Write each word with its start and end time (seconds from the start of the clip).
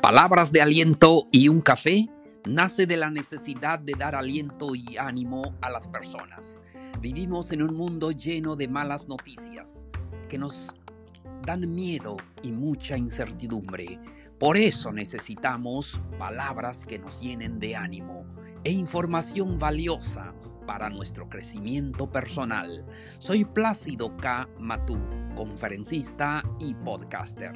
Palabras 0.00 0.50
de 0.50 0.60
aliento 0.60 1.28
y 1.30 1.48
un 1.48 1.60
café 1.60 2.08
nace 2.44 2.86
de 2.86 2.96
la 2.96 3.10
necesidad 3.10 3.78
de 3.78 3.92
dar 3.96 4.16
aliento 4.16 4.74
y 4.74 4.96
ánimo 4.96 5.54
a 5.60 5.70
las 5.70 5.86
personas. 5.86 6.62
Vivimos 7.00 7.52
en 7.52 7.62
un 7.62 7.76
mundo 7.76 8.10
lleno 8.10 8.56
de 8.56 8.66
malas 8.66 9.06
noticias 9.06 9.86
que 10.28 10.36
nos 10.36 10.74
dan 11.46 11.72
miedo 11.72 12.16
y 12.42 12.50
mucha 12.50 12.98
incertidumbre. 12.98 14.00
Por 14.40 14.56
eso 14.56 14.90
necesitamos 14.90 16.00
palabras 16.18 16.86
que 16.86 16.98
nos 16.98 17.20
llenen 17.20 17.60
de 17.60 17.76
ánimo 17.76 18.24
e 18.64 18.72
información 18.72 19.60
valiosa 19.60 20.34
para 20.70 20.88
nuestro 20.88 21.28
crecimiento 21.28 22.12
personal. 22.12 22.86
Soy 23.18 23.44
Plácido 23.44 24.16
K. 24.18 24.48
Matú, 24.60 25.00
conferencista 25.34 26.44
y 26.60 26.74
podcaster, 26.74 27.50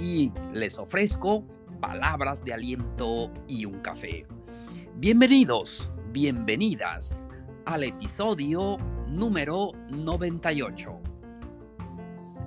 y 0.00 0.32
les 0.54 0.78
ofrezco 0.78 1.44
palabras 1.82 2.42
de 2.42 2.54
aliento 2.54 3.30
y 3.46 3.66
un 3.66 3.80
café. 3.80 4.26
Bienvenidos, 4.94 5.90
bienvenidas 6.12 7.28
al 7.66 7.84
episodio 7.84 8.78
número 9.06 9.72
98. 9.90 10.98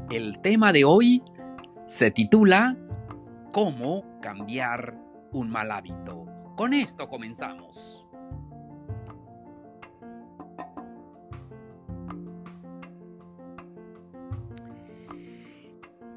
El 0.10 0.42
tema 0.42 0.74
de 0.74 0.86
hoy 0.86 1.22
se 1.86 2.10
titula 2.10 2.76
¿Cómo 3.52 4.20
cambiar 4.24 5.00
un 5.34 5.52
mal 5.52 5.70
hábito? 5.70 6.26
Con 6.56 6.74
esto 6.74 7.08
comenzamos. 7.08 8.09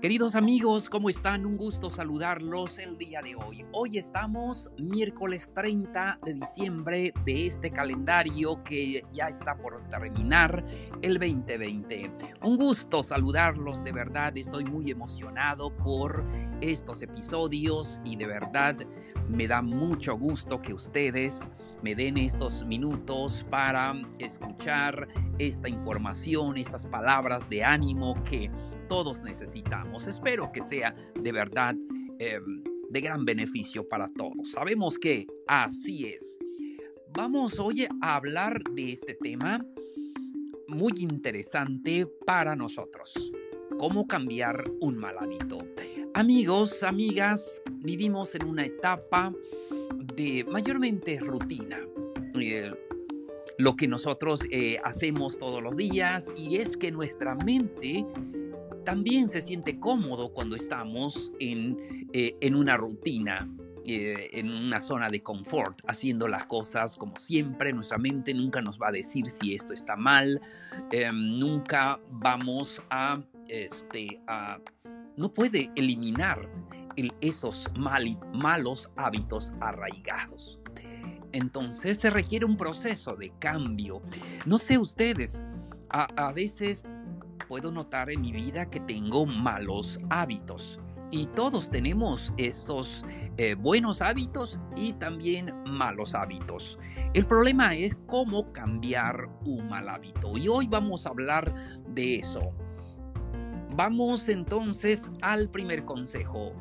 Queridos 0.02 0.34
amigos, 0.34 0.90
¿cómo 0.90 1.08
están? 1.08 1.46
Un 1.46 1.56
gusto 1.56 1.88
saludarlos 1.88 2.80
el 2.80 2.98
día 2.98 3.22
de 3.22 3.36
hoy. 3.36 3.64
Hoy 3.70 3.98
estamos 3.98 4.72
miércoles 4.76 5.52
30 5.54 6.18
de 6.24 6.34
diciembre 6.34 7.14
de 7.24 7.46
este 7.46 7.70
calendario 7.70 8.64
que 8.64 9.04
ya 9.12 9.28
está 9.28 9.56
por 9.56 9.88
terminar 9.88 10.66
el 11.02 11.20
2020. 11.20 12.14
Un 12.42 12.56
gusto 12.56 13.04
saludarlos, 13.04 13.84
de 13.84 13.92
verdad 13.92 14.36
estoy 14.36 14.64
muy 14.64 14.90
emocionado 14.90 15.72
por 15.76 16.24
estos 16.60 17.00
episodios 17.02 18.00
y 18.04 18.16
de 18.16 18.26
verdad 18.26 18.76
me 19.28 19.46
da 19.46 19.62
mucho 19.62 20.16
gusto 20.16 20.60
que 20.60 20.72
ustedes 20.72 21.52
me 21.82 21.94
den 21.94 22.18
estos 22.18 22.64
minutos 22.64 23.46
para 23.50 23.94
escuchar 24.18 25.08
esta 25.38 25.68
información, 25.68 26.56
estas 26.56 26.86
palabras 26.86 27.48
de 27.48 27.64
ánimo 27.64 28.22
que 28.24 28.50
todos 28.88 29.22
necesitamos. 29.22 30.06
Espero 30.06 30.50
que 30.52 30.62
sea 30.62 30.94
de 31.14 31.32
verdad 31.32 31.74
em, 32.18 32.62
de 32.90 33.00
gran 33.00 33.24
beneficio 33.24 33.88
para 33.88 34.06
todos. 34.08 34.50
Sabemos 34.50 34.98
que 34.98 35.26
así 35.46 36.06
es. 36.06 36.38
Vamos 37.14 37.58
hoy 37.58 37.86
a 38.00 38.16
hablar 38.16 38.62
de 38.74 38.92
este 38.92 39.14
tema 39.14 39.64
muy 40.68 40.92
interesante 40.98 42.06
para 42.26 42.56
nosotros. 42.56 43.32
¿Cómo 43.78 44.06
cambiar 44.06 44.70
un 44.80 44.96
mal 44.96 45.18
hábito? 45.18 45.58
Amigos, 46.14 46.82
amigas, 46.82 47.62
vivimos 47.70 48.34
en 48.34 48.44
una 48.44 48.66
etapa 48.66 49.32
de 50.14 50.44
mayormente 50.44 51.18
rutina. 51.18 51.78
Eh, 52.34 52.70
lo 53.56 53.76
que 53.76 53.88
nosotros 53.88 54.42
eh, 54.50 54.78
hacemos 54.84 55.38
todos 55.38 55.62
los 55.62 55.74
días 55.74 56.34
y 56.36 56.56
es 56.56 56.76
que 56.76 56.92
nuestra 56.92 57.34
mente 57.34 58.04
también 58.84 59.30
se 59.30 59.40
siente 59.40 59.80
cómodo 59.80 60.30
cuando 60.32 60.54
estamos 60.54 61.32
en, 61.40 61.78
eh, 62.12 62.36
en 62.42 62.56
una 62.56 62.76
rutina, 62.76 63.50
en 63.86 64.50
una 64.50 64.82
zona 64.82 65.08
de 65.08 65.22
confort, 65.22 65.80
haciendo 65.86 66.28
las 66.28 66.44
cosas 66.44 66.98
como 66.98 67.16
siempre. 67.16 67.72
Nuestra 67.72 67.96
mente 67.96 68.34
nunca 68.34 68.60
nos 68.60 68.78
va 68.78 68.88
a 68.88 68.92
decir 68.92 69.30
si 69.30 69.54
esto 69.54 69.72
está 69.72 69.96
mal, 69.96 70.42
nunca 71.14 71.98
vamos 72.10 72.82
a, 72.90 73.24
este, 73.48 74.20
a 74.26 74.60
no 75.16 75.32
puede 75.32 75.70
eliminar 75.76 76.50
esos 77.20 77.70
malos 77.76 78.90
hábitos 78.96 79.54
arraigados. 79.60 80.60
Entonces 81.32 81.98
se 81.98 82.10
requiere 82.10 82.44
un 82.44 82.56
proceso 82.56 83.16
de 83.16 83.32
cambio. 83.38 84.02
No 84.44 84.58
sé 84.58 84.78
ustedes, 84.78 85.42
a, 85.88 86.32
veces 86.32 86.84
puedo 87.48 87.70
notar 87.70 88.10
en 88.10 88.20
mi 88.20 88.32
vida 88.32 88.68
que 88.70 88.80
tengo 88.80 89.26
malos 89.26 89.98
hábitos. 90.10 90.80
Y 91.10 91.26
todos 91.26 91.68
tenemos 91.70 92.32
esos 92.38 93.04
eh, 93.36 93.54
buenos 93.54 94.00
hábitos 94.00 94.60
y 94.76 94.94
también 94.94 95.52
malos 95.66 96.14
hábitos. 96.14 96.78
El 97.12 97.26
problema 97.26 97.74
es 97.74 97.98
cómo 98.06 98.50
cambiar 98.52 99.28
un 99.44 99.68
mal 99.68 99.90
hábito. 99.90 100.38
Y 100.38 100.48
hoy 100.48 100.68
vamos 100.68 101.04
a 101.04 101.10
hablar 101.10 101.54
de 101.86 102.16
eso. 102.16 102.54
Vamos 103.74 104.28
entonces 104.28 105.10
al 105.22 105.48
primer 105.48 105.84
consejo. 105.84 106.52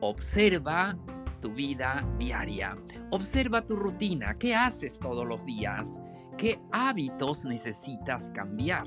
Observa 0.00 0.98
tu 1.40 1.52
vida 1.52 2.04
diaria. 2.18 2.76
Observa 3.12 3.64
tu 3.64 3.76
rutina. 3.76 4.36
¿Qué 4.38 4.56
haces 4.56 4.98
todos 4.98 5.26
los 5.26 5.46
días? 5.46 6.02
¿Qué 6.36 6.60
hábitos 6.72 7.44
necesitas 7.44 8.30
cambiar? 8.30 8.86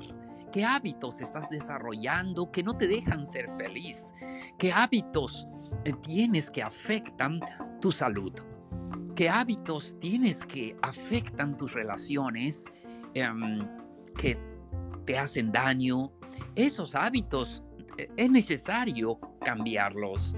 ¿Qué 0.52 0.66
hábitos 0.66 1.22
estás 1.22 1.48
desarrollando 1.48 2.50
que 2.50 2.62
no 2.62 2.76
te 2.76 2.86
dejan 2.88 3.26
ser 3.26 3.48
feliz? 3.48 4.12
¿Qué 4.58 4.70
hábitos 4.70 5.48
eh, 5.84 5.94
tienes 5.94 6.50
que 6.50 6.62
afectan 6.62 7.40
tu 7.80 7.90
salud? 7.90 8.32
¿Qué 9.16 9.30
hábitos 9.30 9.98
tienes 9.98 10.44
que 10.44 10.76
afectan 10.82 11.56
tus 11.56 11.72
relaciones 11.72 12.70
em, 13.14 13.66
que 14.18 14.38
te 15.06 15.18
hacen 15.18 15.52
daño, 15.52 16.12
esos 16.54 16.94
hábitos 16.94 17.62
eh, 17.98 18.08
es 18.16 18.30
necesario 18.30 19.18
cambiarlos. 19.44 20.36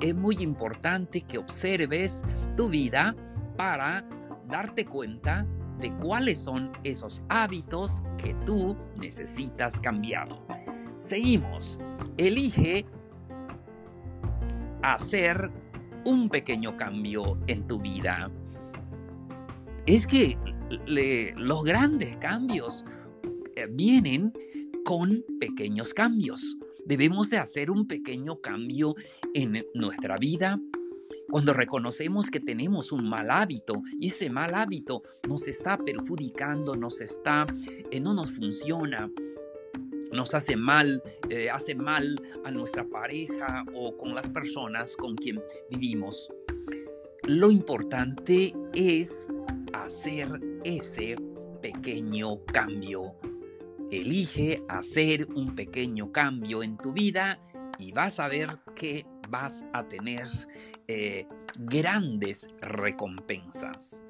Es 0.00 0.14
muy 0.14 0.36
importante 0.36 1.22
que 1.22 1.38
observes 1.38 2.22
tu 2.56 2.68
vida 2.68 3.14
para 3.56 4.06
darte 4.48 4.86
cuenta 4.86 5.46
de 5.78 5.94
cuáles 5.96 6.38
son 6.38 6.72
esos 6.84 7.22
hábitos 7.28 8.02
que 8.18 8.34
tú 8.46 8.76
necesitas 8.96 9.80
cambiar. 9.80 10.28
Seguimos. 10.96 11.80
Elige 12.16 12.84
hacer 14.82 15.50
un 16.04 16.28
pequeño 16.28 16.76
cambio 16.76 17.38
en 17.46 17.66
tu 17.66 17.80
vida. 17.80 18.30
Es 19.86 20.06
que 20.06 20.38
los 21.36 21.64
grandes 21.64 22.16
cambios 22.18 22.84
eh, 23.56 23.66
vienen 23.70 24.32
con 24.90 25.24
pequeños 25.38 25.94
cambios. 25.94 26.56
Debemos 26.84 27.30
de 27.30 27.38
hacer 27.38 27.70
un 27.70 27.86
pequeño 27.86 28.40
cambio 28.40 28.96
en 29.34 29.64
nuestra 29.72 30.16
vida 30.16 30.58
cuando 31.28 31.52
reconocemos 31.52 32.28
que 32.28 32.40
tenemos 32.40 32.90
un 32.90 33.08
mal 33.08 33.30
hábito 33.30 33.84
y 34.00 34.08
ese 34.08 34.30
mal 34.30 34.52
hábito 34.52 35.04
nos 35.28 35.46
está 35.46 35.78
perjudicando, 35.78 36.74
nos 36.74 37.00
está, 37.02 37.46
eh, 37.92 38.00
no 38.00 38.14
nos 38.14 38.32
funciona, 38.32 39.08
nos 40.12 40.34
hace 40.34 40.56
mal, 40.56 41.04
eh, 41.28 41.50
hace 41.50 41.76
mal 41.76 42.20
a 42.44 42.50
nuestra 42.50 42.84
pareja 42.84 43.64
o 43.72 43.96
con 43.96 44.12
las 44.12 44.28
personas 44.28 44.96
con 44.96 45.14
quien 45.14 45.40
vivimos. 45.70 46.32
Lo 47.28 47.52
importante 47.52 48.56
es 48.74 49.28
hacer 49.72 50.28
ese 50.64 51.14
pequeño 51.62 52.44
cambio 52.46 53.14
Elige 53.90 54.62
hacer 54.68 55.28
un 55.34 55.54
pequeño 55.54 56.12
cambio 56.12 56.62
en 56.62 56.76
tu 56.76 56.92
vida 56.92 57.40
y 57.78 57.92
vas 57.92 58.20
a 58.20 58.28
ver 58.28 58.58
que 58.76 59.04
vas 59.28 59.64
a 59.72 59.88
tener 59.88 60.26
eh, 60.86 61.26
grandes 61.58 62.48
recompensas. 62.60 64.04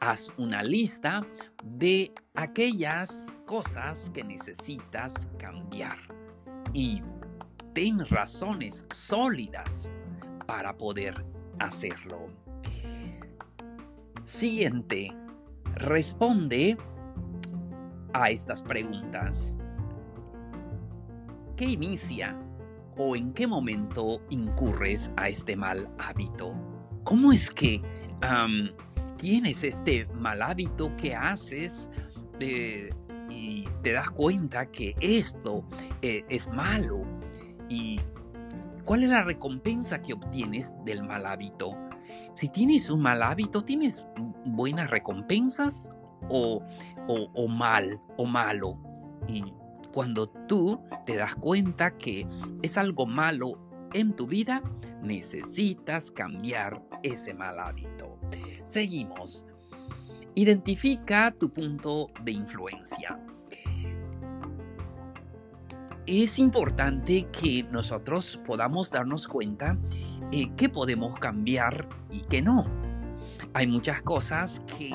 Haz 0.00 0.30
una 0.36 0.62
lista 0.62 1.26
de 1.64 2.12
aquellas 2.34 3.24
cosas 3.46 4.10
que 4.10 4.24
necesitas 4.24 5.28
cambiar 5.38 5.98
y 6.72 7.02
ten 7.72 8.00
razones 8.06 8.86
sólidas 8.92 9.90
para 10.46 10.76
poder 10.76 11.24
hacerlo. 11.58 12.28
Siguiente, 14.24 15.12
responde 15.74 16.76
a 18.12 18.30
estas 18.30 18.62
preguntas. 18.62 19.56
¿Qué 21.56 21.66
inicia 21.66 22.36
o 22.96 23.16
en 23.16 23.32
qué 23.32 23.46
momento 23.46 24.20
incurres 24.30 25.12
a 25.16 25.28
este 25.28 25.56
mal 25.56 25.88
hábito? 25.98 26.54
¿Cómo 27.04 27.32
es 27.32 27.50
que 27.50 27.82
tienes 29.16 29.62
este 29.62 30.06
mal 30.14 30.42
hábito 30.42 30.94
que 30.96 31.14
haces 31.14 31.90
eh, 32.40 32.90
y 33.30 33.68
te 33.82 33.92
das 33.92 34.10
cuenta 34.10 34.66
que 34.66 34.94
esto 35.00 35.64
eh, 36.02 36.24
es 36.28 36.48
malo. 36.48 37.02
¿Y 37.68 38.00
cuál 38.84 39.04
es 39.04 39.10
la 39.10 39.22
recompensa 39.22 40.02
que 40.02 40.12
obtienes 40.12 40.74
del 40.84 41.02
mal 41.02 41.26
hábito? 41.26 41.78
Si 42.34 42.48
tienes 42.48 42.90
un 42.90 43.00
mal 43.00 43.22
hábito, 43.22 43.64
¿tienes 43.64 44.04
buenas 44.44 44.90
recompensas 44.90 45.90
o, 46.28 46.62
o 47.06 47.48
mal 47.48 48.00
o 48.16 48.26
malo? 48.26 48.78
Y 49.28 49.44
cuando 49.92 50.28
tú 50.28 50.82
te 51.04 51.16
das 51.16 51.34
cuenta 51.34 51.96
que 51.96 52.26
es 52.62 52.78
algo 52.78 53.06
malo 53.06 53.58
en 53.92 54.14
tu 54.16 54.26
vida, 54.26 54.62
necesitas 55.02 56.10
cambiar 56.10 56.82
ese 57.02 57.34
mal 57.34 57.58
hábito. 57.58 58.18
Seguimos. 58.64 59.46
Identifica 60.34 61.30
tu 61.30 61.52
punto 61.52 62.08
de 62.24 62.32
influencia. 62.32 63.20
Es 66.06 66.38
importante 66.38 67.28
que 67.30 67.64
nosotros 67.64 68.40
podamos 68.44 68.90
darnos 68.90 69.28
cuenta 69.28 69.78
eh, 70.32 70.50
que 70.56 70.68
podemos 70.68 71.18
cambiar 71.18 71.88
y 72.10 72.22
que 72.22 72.42
no. 72.42 72.66
Hay 73.54 73.66
muchas 73.66 74.02
cosas 74.02 74.62
que 74.78 74.90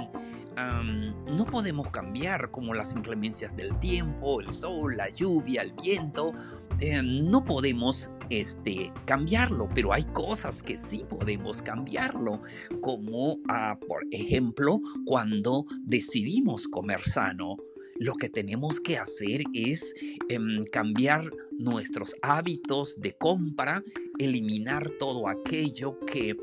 no 0.57 1.45
podemos 1.45 1.92
cambiar, 1.92 2.51
como 2.51 2.74
las 2.74 2.95
inclemencias 2.95 3.56
del 3.56 3.77
tiempo, 3.80 4.42
el 4.42 4.51
sol, 4.51 4.98
la 4.98 5.09
lluvia, 5.09 5.62
el 5.62 5.74
viento. 5.74 6.33
Em, 6.80 7.30
no 7.30 7.44
podemos 7.44 8.12
este, 8.30 8.92
cambiarlo, 9.06 9.69
pero 9.74 9.94
hay 9.94 10.04
cosas 10.04 10.62
que 10.62 10.77
sí 10.77 11.04
podemos 11.07 11.62
cambiarlo, 11.62 12.42
como 12.81 13.38
ah, 13.50 13.80
por 13.88 14.06
ejemplo 14.12 14.81
cuando 15.06 15.65
decidimos 15.83 16.68
comer 16.68 17.01
sano. 17.01 17.57
Lo 18.00 18.13
que 18.13 18.30
tenemos 18.30 18.80
que 18.80 18.98
hacer 18.98 19.42
es 19.54 19.95
em, 20.30 20.62
cambiar 20.71 21.31
nuestros 21.51 22.15
hábitos 22.21 23.00
de 23.00 23.13
compra, 23.13 23.83
eliminar 24.19 24.89
todo 25.00 25.27
aquello 25.27 26.00
que 26.06 26.38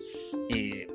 eh, 0.51 0.89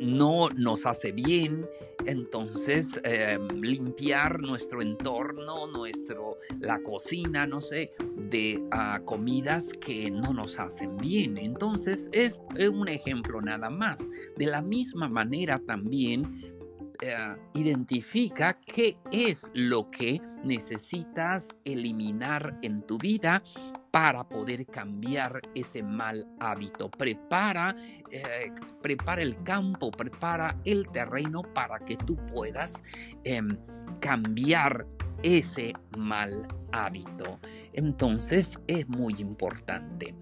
no 0.00 0.48
nos 0.56 0.86
hace 0.86 1.12
bien, 1.12 1.66
entonces 2.04 3.00
em, 3.04 3.48
limpiar 3.60 4.40
nuestro 4.42 4.82
entorno, 4.82 5.66
nuestro, 5.68 6.38
la 6.60 6.82
cocina, 6.82 7.46
no 7.46 7.60
sé, 7.60 7.92
de 8.16 8.62
ah, 8.70 9.00
comidas 9.04 9.72
que 9.72 10.10
no 10.10 10.32
nos 10.32 10.58
hacen 10.58 10.96
bien. 10.96 11.38
Entonces 11.38 12.10
es 12.12 12.40
un 12.70 12.88
ejemplo 12.88 13.40
nada 13.40 13.70
más. 13.70 14.10
De 14.36 14.46
la 14.46 14.62
misma 14.62 15.08
manera 15.08 15.58
también 15.58 16.55
eh, 17.00 17.36
identifica 17.54 18.58
qué 18.60 18.98
es 19.10 19.50
lo 19.54 19.90
que 19.90 20.20
necesitas 20.44 21.56
eliminar 21.64 22.58
en 22.62 22.82
tu 22.82 22.98
vida 22.98 23.42
para 23.90 24.28
poder 24.28 24.66
cambiar 24.66 25.40
ese 25.54 25.82
mal 25.82 26.26
hábito. 26.38 26.90
Prepara, 26.90 27.74
eh, 28.10 28.52
prepara 28.82 29.22
el 29.22 29.42
campo, 29.42 29.90
prepara 29.90 30.60
el 30.64 30.88
terreno 30.88 31.42
para 31.42 31.78
que 31.78 31.96
tú 31.96 32.16
puedas 32.26 32.82
em, 33.24 33.56
cambiar 34.00 34.86
ese 35.22 35.72
mal 35.96 36.46
hábito. 36.72 37.40
Entonces 37.72 38.60
es 38.66 38.88
muy 38.88 39.14
importante. 39.18 40.14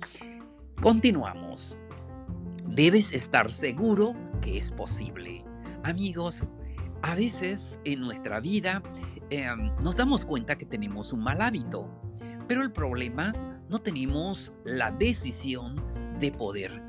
Continuamos. 0.81 1.77
Debes 2.67 3.13
estar 3.13 3.53
seguro 3.53 4.15
que 4.41 4.59
es 4.59 4.73
posible. 4.73 5.45
Amigos, 5.83 6.51
a 7.05 7.15
veces 7.15 7.79
en 7.85 8.01
nuestra 8.01 8.41
vida 8.41 8.83
em, 9.29 9.71
nos 9.83 9.95
damos 9.95 10.25
cuenta 10.25 10.57
que 10.57 10.65
tenemos 10.65 11.13
un 11.13 11.21
mal 11.21 11.43
hábito, 11.43 11.87
pero 12.49 12.63
el 12.63 12.73
problema 12.73 13.35
no 13.69 13.79
tenemos 13.83 14.55
la 14.65 14.91
decisión 14.91 15.85
de 16.19 16.33
poder 16.33 16.83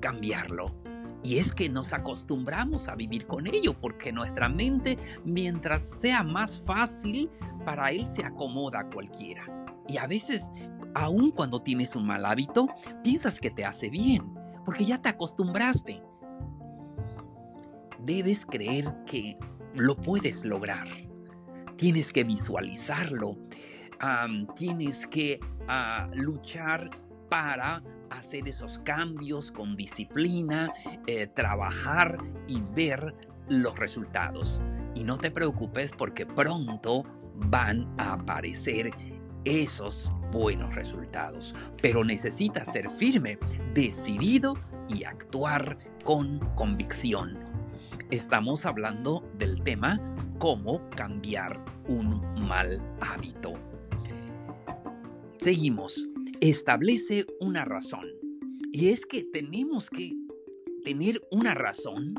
cambiarlo. 0.00 0.74
Y 1.22 1.36
es 1.36 1.52
que 1.52 1.68
nos 1.68 1.92
acostumbramos 1.92 2.88
a 2.88 2.94
vivir 2.94 3.26
con 3.26 3.46
ello, 3.46 3.78
porque 3.78 4.10
nuestra 4.10 4.48
mente, 4.48 4.96
mientras 5.26 5.82
sea 5.82 6.22
más 6.22 6.62
fácil, 6.64 7.28
para 7.66 7.90
él 7.90 8.06
se 8.06 8.24
acomoda 8.24 8.80
a 8.80 8.88
cualquiera. 8.88 9.66
Y 9.86 9.98
a 9.98 10.06
veces, 10.06 10.50
aun 10.94 11.30
cuando 11.30 11.60
tienes 11.60 11.94
un 11.94 12.06
mal 12.06 12.24
hábito, 12.24 12.68
piensas 13.04 13.38
que 13.38 13.50
te 13.50 13.66
hace 13.66 13.90
bien, 13.90 14.32
porque 14.64 14.86
ya 14.86 15.02
te 15.02 15.10
acostumbraste. 15.10 16.02
Debes 17.98 18.46
creer 18.46 18.94
que 19.04 19.36
lo 19.78 19.96
puedes 19.96 20.44
lograr. 20.44 20.88
Tienes 21.76 22.12
que 22.12 22.24
visualizarlo 22.24 23.38
tienes 24.54 25.06
que 25.06 25.40
ah, 25.68 26.08
luchar 26.14 26.90
para 27.28 27.82
hacer 28.10 28.48
esos 28.48 28.78
cambios 28.80 29.52
con 29.52 29.76
disciplina, 29.76 30.72
eh, 31.06 31.26
trabajar 31.26 32.18
y 32.46 32.60
ver 32.74 33.14
los 33.48 33.78
resultados. 33.78 34.62
Y 34.94 35.04
no 35.04 35.18
te 35.18 35.30
preocupes 35.30 35.92
porque 35.96 36.26
pronto 36.26 37.04
van 37.34 37.92
a 37.98 38.14
aparecer 38.14 38.90
esos 39.44 40.12
buenos 40.32 40.74
resultados. 40.74 41.54
Pero 41.82 42.04
necesitas 42.04 42.72
ser 42.72 42.90
firme, 42.90 43.38
decidido 43.74 44.54
y 44.88 45.04
actuar 45.04 45.78
con 46.04 46.40
convicción. 46.54 47.47
Estamos 48.10 48.66
hablando 48.66 49.28
del 49.38 49.62
tema 49.62 50.00
cómo 50.38 50.88
cambiar 50.90 51.64
un 51.88 52.20
mal 52.40 52.82
hábito. 53.00 53.54
Seguimos. 55.40 56.08
Establece 56.40 57.26
una 57.40 57.64
razón. 57.64 58.06
Y 58.72 58.90
es 58.90 59.06
que 59.06 59.24
tenemos 59.24 59.90
que 59.90 60.14
tener 60.84 61.20
una 61.30 61.54
razón 61.54 62.14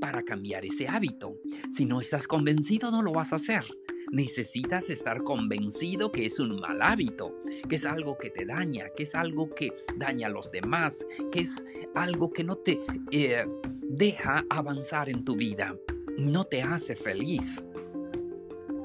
para 0.00 0.22
cambiar 0.22 0.64
ese 0.64 0.88
hábito. 0.88 1.36
Si 1.68 1.84
no 1.84 2.00
estás 2.00 2.26
convencido, 2.26 2.90
no 2.90 3.02
lo 3.02 3.12
vas 3.12 3.32
a 3.32 3.36
hacer. 3.36 3.64
Necesitas 4.10 4.90
estar 4.90 5.22
convencido 5.22 6.10
que 6.10 6.26
es 6.26 6.40
un 6.40 6.58
mal 6.58 6.82
hábito, 6.82 7.42
que 7.68 7.76
es 7.76 7.84
algo 7.84 8.18
que 8.18 8.30
te 8.30 8.44
daña, 8.44 8.86
que 8.96 9.04
es 9.04 9.14
algo 9.14 9.54
que 9.54 9.72
daña 9.96 10.26
a 10.26 10.30
los 10.30 10.50
demás, 10.50 11.06
que 11.30 11.40
es 11.40 11.64
algo 11.94 12.32
que 12.32 12.42
no 12.42 12.56
te 12.56 12.80
eh, 13.12 13.46
deja 13.90 14.44
avanzar 14.48 15.08
en 15.08 15.24
tu 15.24 15.36
vida, 15.36 15.74
no 16.16 16.44
te 16.44 16.62
hace 16.62 16.96
feliz 16.96 17.66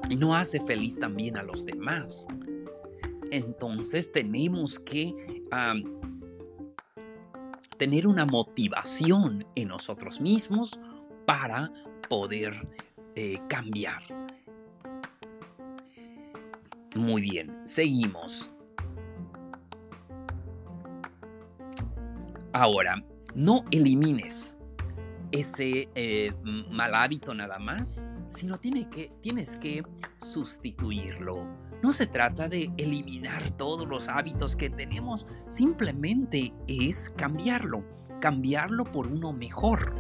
y 0.10 0.16
no 0.16 0.36
hace 0.36 0.60
feliz 0.62 1.00
también 1.00 1.38
a 1.38 1.44
los 1.44 1.66
demás 1.66 2.28
entonces 3.32 4.12
tenemos 4.12 4.80
que 4.80 5.14
tener 7.78 8.08
una 8.08 8.26
motivación 8.26 9.46
en 9.56 9.68
nosotros 9.68 10.22
mismos 10.22 10.80
para 11.26 11.72
poder 12.10 12.68
eh, 13.16 13.38
cambiar. 13.50 14.04
Muy 16.96 17.22
bien, 17.22 17.60
seguimos. 17.66 18.52
Ahora, 22.54 23.04
no 23.34 23.66
elimines 23.72 24.56
ese 25.40 25.90
eh, 25.96 26.34
mal 26.44 26.96
hábito 26.96 27.34
nada 27.34 27.60
más, 27.60 28.06
sino 28.30 28.60
que, 28.60 29.12
tienes 29.22 29.58
que 29.58 29.84
sustituirlo 30.18 31.66
no 31.86 31.94
se 31.94 32.08
trata 32.08 32.50
de 32.50 32.72
eliminar 32.78 33.52
todos 33.52 33.88
los 33.88 34.08
hábitos 34.08 34.56
que 34.56 34.72
tenemos, 34.72 35.28
simplemente 35.48 36.52
es 36.68 37.12
cambiarlo, 37.16 37.84
cambiarlo 38.20 38.86
por 38.86 39.06
uno 39.06 39.34
mejor. 39.34 39.94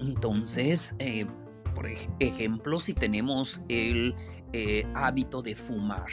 Entonces, 0.00 0.94
eh, 0.98 1.26
por 1.74 1.88
ejemplo, 2.20 2.80
si 2.80 2.94
tenemos 2.94 3.60
el 3.68 4.14
eh, 4.54 4.86
hábito 4.94 5.42
de 5.42 5.54
fumar, 5.54 6.08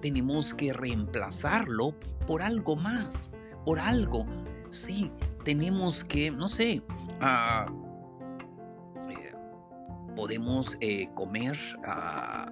tenemos 0.00 0.52
que 0.52 0.74
reemplazarlo 0.74 1.94
por 2.26 2.42
algo 2.42 2.76
más, 2.76 3.32
por 3.64 3.78
algo. 3.78 4.26
Sí, 4.68 5.10
tenemos 5.42 6.04
que, 6.04 6.30
no 6.30 6.48
sé, 6.48 6.82
ah, 7.20 7.66
eh, 9.10 9.34
podemos 10.14 10.78
comer 11.14 11.56
ah, 11.84 12.50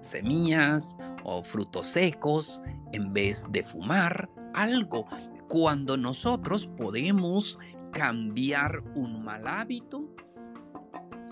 semillas 0.00 0.96
o 1.24 1.42
frutos 1.42 1.86
secos 1.86 2.62
en 2.92 3.12
vez 3.12 3.46
de 3.50 3.64
fumar 3.64 4.28
algo. 4.54 5.06
Cuando 5.48 5.96
nosotros 5.96 6.66
podemos 6.66 7.58
cambiar 7.92 8.82
un 8.94 9.22
mal 9.24 9.46
hábito, 9.46 10.08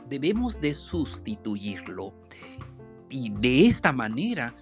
debemos 0.08 0.60
de 0.60 0.74
sustituirlo. 0.74 2.14
Y 3.08 3.30
de 3.30 3.66
esta 3.66 3.92
manera 3.92 4.54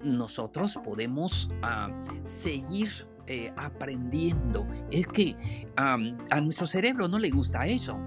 nosotros 0.00 0.78
podemos 0.84 1.50
ah, 1.62 1.90
seguir 2.22 2.88
eh, 3.28 3.52
aprendiendo. 3.56 4.66
Es 4.90 5.06
que 5.06 5.36
a 5.76 6.40
nuestro 6.40 6.66
cerebro 6.66 7.08
no 7.08 7.18
le 7.18 7.30
gusta 7.30 7.66
eso. 7.66 7.98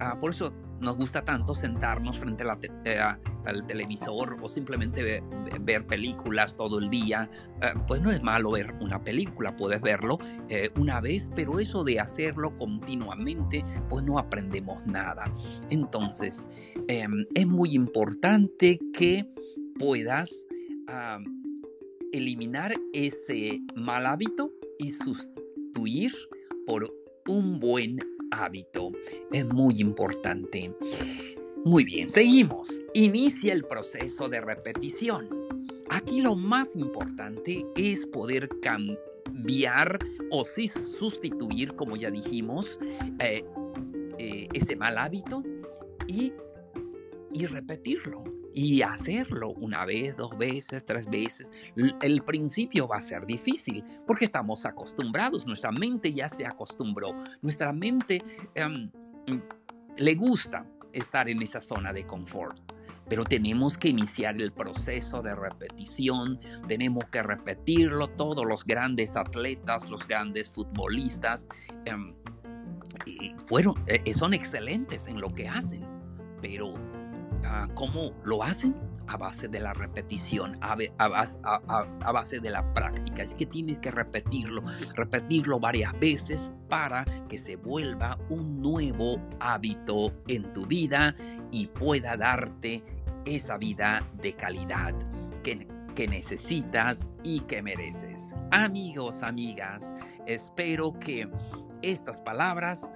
Ah, 0.00 0.18
por 0.18 0.30
eso 0.30 0.52
nos 0.82 0.96
gusta 0.96 1.24
tanto 1.24 1.54
sentarnos 1.54 2.18
frente 2.18 2.44
eh, 2.84 2.98
al 3.00 3.66
televisor 3.66 4.36
o 4.42 4.48
simplemente 4.48 5.22
ver, 5.60 5.86
películas 5.86 6.56
todo 6.56 6.78
el 6.80 6.90
día, 6.90 7.30
eh, 7.62 7.68
pues 7.86 8.02
no 8.02 8.10
es 8.10 8.20
malo 8.22 8.50
ver 8.50 8.74
una 8.80 9.02
película, 9.02 9.54
puedes 9.56 9.80
verlo 9.80 10.18
eh, 10.48 10.70
una 10.76 11.00
vez, 11.00 11.30
pero 11.34 11.60
eso 11.60 11.84
de 11.84 12.00
hacerlo 12.00 12.54
continuamente, 12.56 13.64
pues 13.88 14.04
no 14.04 14.18
aprendemos 14.18 14.84
nada. 14.84 15.32
Entonces, 15.70 16.50
em, 16.88 17.26
es 17.34 17.46
muy 17.46 17.74
importante 17.74 18.78
que 18.92 19.32
puedas 19.78 20.46
eliminar 22.12 22.74
ese 22.92 23.62
mal 23.74 24.04
hábito 24.04 24.51
y 24.78 24.90
sustituir 24.90 26.12
por 26.66 26.92
un 27.28 27.60
buen 27.60 27.98
hábito. 28.30 28.92
Es 29.30 29.46
muy 29.46 29.80
importante. 29.80 30.74
Muy 31.64 31.84
bien, 31.84 32.08
seguimos. 32.08 32.82
Inicia 32.94 33.52
el 33.52 33.64
proceso 33.64 34.28
de 34.28 34.40
repetición. 34.40 35.28
Aquí 35.90 36.20
lo 36.20 36.34
más 36.36 36.74
importante 36.76 37.64
es 37.76 38.06
poder 38.06 38.48
cambiar 38.60 39.98
o 40.30 40.44
sustituir, 40.44 41.74
como 41.74 41.96
ya 41.96 42.10
dijimos, 42.10 42.78
eh, 43.20 43.44
eh, 44.18 44.48
ese 44.52 44.76
mal 44.76 44.98
hábito 44.98 45.42
y, 46.08 46.32
y 47.32 47.46
repetirlo 47.46 48.24
y 48.54 48.82
hacerlo 48.82 49.50
una 49.50 49.84
vez, 49.84 50.16
dos 50.16 50.36
veces, 50.36 50.84
tres 50.84 51.08
veces. 51.08 51.48
El 52.00 52.22
principio 52.22 52.86
va 52.88 52.96
a 52.96 53.00
ser 53.00 53.26
difícil 53.26 53.84
porque 54.06 54.24
estamos 54.24 54.66
acostumbrados, 54.66 55.46
nuestra 55.46 55.72
mente 55.72 56.12
ya 56.12 56.28
se 56.28 56.46
acostumbró, 56.46 57.14
nuestra 57.40 57.72
mente 57.72 58.22
em, 58.54 58.90
le 59.96 60.14
gusta 60.14 60.66
estar 60.92 61.28
en 61.28 61.42
esa 61.42 61.60
zona 61.60 61.92
de 61.92 62.06
confort. 62.06 62.58
Pero 63.08 63.24
tenemos 63.24 63.76
que 63.76 63.88
iniciar 63.88 64.40
el 64.40 64.52
proceso 64.52 65.22
de 65.22 65.34
repetición, 65.34 66.40
tenemos 66.66 67.04
que 67.06 67.22
repetirlo. 67.22 68.08
Todos 68.08 68.46
los 68.46 68.64
grandes 68.64 69.16
atletas, 69.16 69.90
los 69.90 70.06
grandes 70.06 70.48
futbolistas, 70.48 71.48
em, 71.84 72.14
fueron, 73.46 73.74
eh, 73.86 74.14
son 74.14 74.32
excelentes 74.32 75.08
en 75.08 75.20
lo 75.20 75.32
que 75.32 75.48
hacen, 75.48 75.84
pero 76.40 76.72
¿Cómo 77.74 78.12
lo 78.24 78.42
hacen? 78.42 78.74
A 79.08 79.16
base 79.16 79.48
de 79.48 79.60
la 79.60 79.74
repetición, 79.74 80.56
a, 80.60 82.12
base 82.12 82.40
de 82.40 82.50
la 82.50 82.72
práctica. 82.72 83.22
Es 83.22 83.34
que 83.34 83.46
tienes 83.46 83.78
que 83.78 83.90
repetirlo, 83.90 84.62
repetirlo 84.94 85.58
varias 85.58 85.98
veces 85.98 86.52
para 86.68 87.04
que 87.28 87.38
se 87.38 87.56
vuelva 87.56 88.18
un 88.28 88.62
nuevo 88.62 89.20
hábito 89.40 90.14
en 90.28 90.52
tu 90.52 90.66
vida 90.66 91.14
y 91.50 91.66
pueda 91.66 92.16
darte 92.16 92.84
esa 93.24 93.58
vida 93.58 94.08
de 94.22 94.34
calidad 94.34 94.94
que, 95.42 95.66
que 95.94 96.08
necesitas 96.08 97.10
y 97.22 97.40
que 97.40 97.62
mereces. 97.62 98.34
Amigos, 98.50 99.22
amigas, 99.22 99.94
espero 100.26 100.98
que 100.98 101.28
estas 101.82 102.22
palabras 102.22 102.92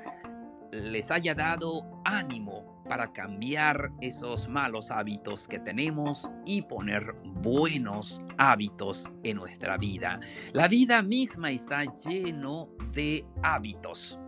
les 0.71 1.11
haya 1.11 1.35
dado 1.35 2.01
ánimo 2.05 2.76
para 2.89 3.13
cambiar 3.13 3.93
esos 4.01 4.49
malos 4.49 4.91
hábitos 4.91 5.49
que 5.49 5.59
tenemos 5.59 6.31
y 6.45 6.63
poner 6.63 7.15
buenos 7.25 8.23
hábitos 8.39 9.11
en 9.23 9.37
nuestra 9.37 9.77
vida. 9.77 10.21
La 10.53 10.69
vida 10.69 11.03
misma 11.03 11.51
está 11.51 11.85
lleno 11.85 12.71
de 12.93 13.27
hábitos. 13.43 14.19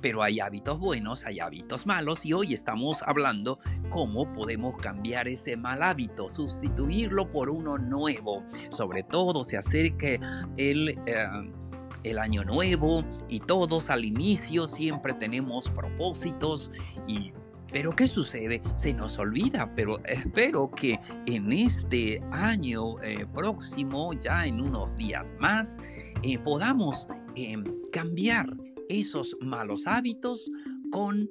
Pero 0.00 0.22
hay 0.22 0.40
hábitos 0.40 0.80
buenos, 0.80 1.24
hay 1.26 1.38
hábitos 1.38 1.86
malos 1.86 2.26
y 2.26 2.32
hoy 2.32 2.54
estamos 2.54 3.02
hablando 3.04 3.60
cómo 3.90 4.32
podemos 4.32 4.76
cambiar 4.78 5.28
ese 5.28 5.56
mal 5.56 5.82
hábito, 5.82 6.28
sustituirlo 6.28 7.30
por 7.30 7.48
uno 7.48 7.78
nuevo. 7.78 8.44
Sobre 8.70 9.02
todo 9.02 9.44
se 9.44 9.56
acerque 9.56 10.18
el... 10.56 10.88
Eh, 11.06 11.52
el 12.04 12.18
año 12.18 12.42
nuevo 12.42 13.04
y 13.28 13.38
todos 13.38 13.88
al 13.88 14.04
inicio 14.04 14.66
siempre 14.66 15.12
tenemos 15.14 15.70
propósitos 15.70 16.72
y 17.06 17.32
pero 17.72 17.96
¿qué 17.96 18.06
sucede? 18.06 18.62
Se 18.74 18.92
nos 18.92 19.18
olvida, 19.18 19.74
pero 19.74 20.00
espero 20.04 20.70
que 20.70 20.98
en 21.26 21.52
este 21.52 22.20
año 22.30 23.00
eh, 23.02 23.26
próximo, 23.32 24.12
ya 24.12 24.46
en 24.46 24.60
unos 24.60 24.96
días 24.96 25.36
más, 25.40 25.78
eh, 26.22 26.38
podamos 26.38 27.08
em, 27.34 27.64
cambiar 27.90 28.56
esos 28.88 29.36
malos 29.40 29.86
hábitos 29.86 30.50
con 30.90 31.30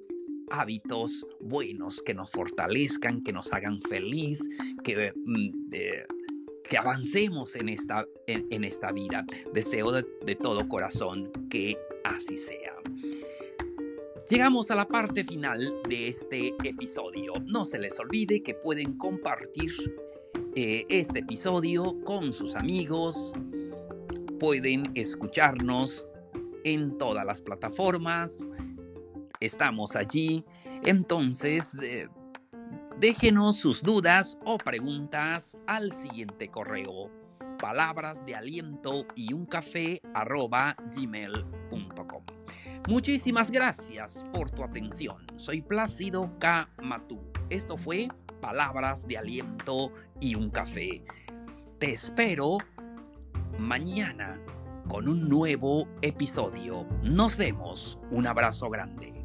hábitos 0.50 1.28
buenos 1.40 2.02
que 2.02 2.14
nos 2.14 2.32
fortalezcan, 2.32 3.22
que 3.22 3.32
nos 3.32 3.54
hagan 3.54 3.80
feliz, 3.80 4.50
que, 4.84 5.14
mm, 5.16 5.70
que 6.68 6.78
avancemos 6.78 7.56
en 7.56 7.70
esta, 7.70 8.06
en, 8.28 8.64
esta 8.64 8.92
vida. 8.92 9.26
Deseo 9.54 9.92
de 9.92 10.36
todo 10.36 10.68
corazón 10.68 11.32
que 11.50 11.78
así 12.04 12.38
sea. 12.38 12.74
Llegamos 14.30 14.72
a 14.72 14.76
la 14.76 14.88
parte 14.88 15.24
final 15.24 15.74
de 15.90 16.08
este 16.08 16.54
episodio. 16.64 17.34
No 17.46 17.66
se 17.66 17.80
les 17.80 18.00
olvide 18.00 18.44
que 18.44 18.54
pueden 18.54 18.98
compartir 18.98 19.72
eh, 20.56 20.86
este 20.90 21.20
episodio 21.20 22.02
con 22.04 22.32
sus 22.32 22.56
amigos. 22.56 23.34
Pueden 24.40 24.84
escucharnos 24.96 26.08
en 26.64 26.98
todas 26.98 27.26
las 27.26 27.42
plataformas. 27.42 28.48
Estamos 29.40 29.96
allí. 29.96 30.46
Entonces, 30.84 31.78
eh, 31.82 32.08
déjenos 33.00 33.58
sus 33.58 33.82
dudas 33.82 34.38
o 34.46 34.58
preguntas 34.58 35.58
al 35.68 35.92
siguiente 35.94 36.48
correo. 36.48 37.12
Palabras 37.60 38.26
de 38.26 38.36
aliento 38.36 39.06
y 39.16 39.34
un. 39.34 39.48
Muchísimas 42.92 43.52
gracias 43.52 44.26
por 44.34 44.52
tu 44.52 44.66
atención. 44.66 45.26
Soy 45.38 45.62
Plácido 45.62 46.38
K. 46.40 46.68
Matú. 46.84 47.24
Esto 47.50 47.78
fue 47.78 48.10
Palabras 48.42 49.08
de 49.08 49.18
Aliento 49.18 49.94
y 50.20 50.36
un 50.36 50.50
Café. 50.50 51.06
Te 51.80 51.94
espero 51.94 52.58
mañana 53.58 54.42
con 54.90 55.08
un 55.08 55.30
nuevo 55.30 55.88
episodio. 56.02 56.86
Nos 57.02 57.38
vemos. 57.38 57.98
Un 58.12 58.28
abrazo 58.28 58.70
grande. 58.70 59.21